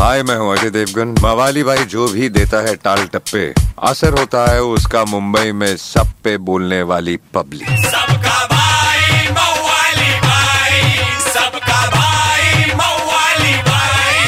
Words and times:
हाय 0.00 0.22
मैं 0.22 0.36
हूँ 0.36 0.52
अजय 0.52 0.70
देवगन। 0.70 1.14
मवाली 1.22 1.62
भाई 1.64 1.84
जो 1.92 2.06
भी 2.08 2.28
देता 2.28 2.58
है 2.66 2.74
टाल 2.84 3.06
टप्पे 3.12 3.42
असर 3.88 4.18
होता 4.18 4.44
है 4.50 4.60
उसका 4.62 5.04
मुंबई 5.04 5.52
में 5.52 5.76
सब 5.76 6.12
पे 6.24 6.36
बोलने 6.48 6.80
वाली 6.90 7.16
पब्लिक। 7.34 7.68
सबका 7.86 8.36
भाई 8.52 9.28
मवाली 9.30 10.12
भाई 10.20 10.80
सबका 11.24 11.80
भाई 11.96 12.74
मवाली 12.74 13.56
भाई। 13.70 14.20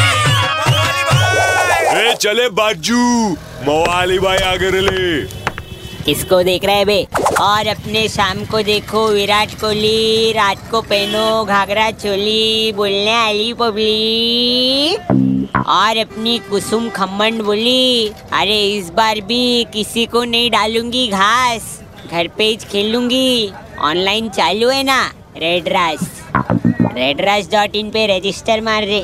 ए 2.03 2.15
चले 2.17 2.49
बाजू। 2.59 3.05
मवाली 3.69 4.19
भाई 4.19 4.39
आगे 4.53 4.71
ले 4.71 5.05
किसको 6.05 6.43
देख 6.43 6.65
रहे 6.65 6.77
है 6.77 6.85
बे? 6.85 7.07
और 7.41 7.67
अपने 7.67 8.09
शाम 8.09 8.45
को 8.45 8.63
देखो, 8.63 9.09
विराट 9.09 9.51
कोहली, 9.61 10.33
रात 10.33 10.71
को 10.71 10.81
पहनो, 10.81 11.45
घाघरा 11.45 11.91
चोली, 11.91 12.73
बोलने 12.73 13.19
वाली 13.19 13.53
पब्लिक। 13.53 15.01
और 15.67 15.97
अपनी 15.97 16.39
कुसुम 16.39 16.91
खम्मन 16.91 17.39
बोली, 17.39 18.13
अरे, 18.33 18.69
इस 18.69 18.91
बार 18.91 19.21
भी 19.21 19.67
किसी 19.73 20.07
को 20.07 20.25
नहीं 20.25 20.51
डालूँगी 20.51 21.09
घास। 21.09 21.83
घर 22.11 22.29
पे 22.29 22.45
ही 22.45 22.57
खेलूँगी। 22.57 23.53
ऑनलाइन 23.81 24.29
चालू 24.29 24.69
है 24.69 24.83
ना 24.83 25.13
रेड 25.37 25.69
रास 25.69 26.23
रेड 26.97 27.21
रास 27.21 27.49
डॉट 27.53 27.77
इन 27.77 27.91
पे 27.91 28.19
रजिस्टर 28.19 28.61
मार 28.61 28.85
दे। 28.85 29.01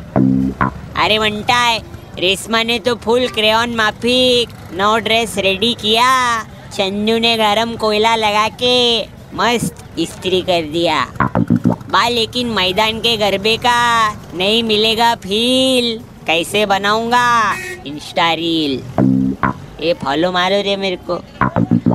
अरे, 1.03 1.19
वंटा 1.19 1.57
है, 1.57 1.79
रेशमा 2.19 2.63
ने 2.63 2.79
तो 2.79 2.95
फुल 2.95 3.29
क्रेन 3.29 3.75
माफिक, 3.75 4.49
नौ 4.73 4.99
ड्रेस 4.99 5.39
रेडी 5.39 5.75
किया। 5.75 6.41
चंदू 6.73 7.19
ने 7.19 7.37
गरम 7.37 7.75
कोयला 7.77 8.15
लगा 8.17 8.49
के 8.63 9.03
मस्त 9.35 9.85
इस्त्री 9.99 10.41
कर 10.41 10.63
दिया। 10.63 11.05
बा 11.91 12.09
लेकिन 12.09 12.47
मैदान 12.47 12.99
के 13.01 13.17
गरबे 13.17 13.57
का 13.57 13.79
नहीं 14.35 14.63
मिलेगा 14.63 15.15
फील। 15.15 15.99
कैसे 16.27 16.65
बनाऊँगा? 16.67 17.55
Insta 17.87 18.33
reel. 18.33 18.83
ये 19.81 19.95
फॉलो 19.95 20.33
मारो 20.33 20.61
रे 20.63 20.77
मेरे 20.77 20.97
को। 21.11 21.15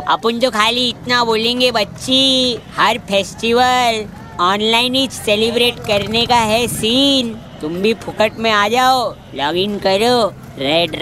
अपन 0.09 0.39
जो 0.39 0.49
खाली 0.51 0.87
इतना 0.89 1.23
बोलेंगे 1.23 1.71
बच्ची, 1.71 2.57
हर 2.77 2.97
फेस्टिवल 3.09 4.05
ऑनलाइन 4.41 4.95
ही 4.95 5.07
सेलिब्रेट 5.11 5.79
करने 5.87 6.25
का 6.25 6.35
है 6.35 6.67
सीन 6.67 7.33
तुम 7.61 7.73
भी 7.73 7.93
फुकट 7.93 8.39
में 8.39 8.51
आ 8.51 8.67
जाओ। 8.67 9.09
लॉग 9.35 9.57
इन 9.57 9.77
करो 9.77 10.27
रेड 10.59 10.95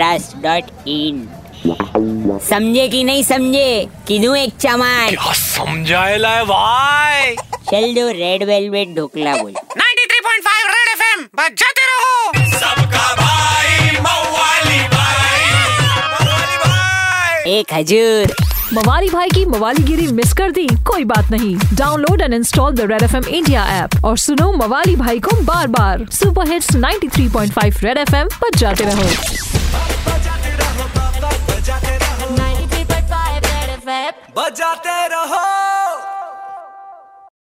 डॉट 0.44 0.88
इन 0.88 1.28
समझे 1.68 2.88
कि 2.88 3.04
नहीं 3.04 3.24
समझे? 3.24 3.88
किदू 4.08 4.36
एक 4.36 4.54
चमान 4.60 5.10
क्या 5.10 5.34
समझाएला 5.34 6.30
है 6.30 6.44
भाई? 6.44 7.36
चल 7.72 7.94
दो 7.96 8.10
रेड 8.10 8.44
वेलवेट 8.44 8.96
ढोकला 8.96 9.36
बोल। 9.36 9.52
93.5 9.52 10.68
रेड 10.68 10.88
एफएम 10.92 11.24
बजाते 11.24 11.82
रहो। 11.82 12.32
सबका 12.60 13.16
भाई 13.16 13.98
मवाली 14.00 14.80
भाई। 14.80 15.52
मवाली 15.88 16.58
भाई। 16.58 17.52
एक 17.52 17.74
हजूर। 17.74 18.36
मवाली 18.74 19.10
भाई 19.10 19.30
की 19.30 19.46
मवालीगिरी 19.46 20.08
मिस 20.08 20.34
कर 20.34 20.52
दी 20.52 20.68
कोई 20.68 21.04
बात 21.04 21.32
नहीं। 21.32 21.56
Download 21.74 22.22
and 22.22 22.34
install 22.34 22.72
the 22.72 22.82
Red 22.82 23.04
F 23.04 23.16
M 23.16 23.24
India 23.24 23.66
app 23.84 24.06
और 24.06 24.18
सुनो 24.18 24.52
मवाली 24.52 24.96
भाई 24.96 25.20
को 25.20 25.42
बार 25.42 25.68
बार। 25.68 26.06
Super 26.12 26.52
hits 26.52 26.76
93.5 26.76 27.84
Red 27.84 27.98
F 27.98 28.16
M 28.16 28.28
पर 28.28 28.58
जाते 28.58 28.84
रहो। 28.84 29.10
बजाते 34.40 35.08
रहो। 35.08 35.69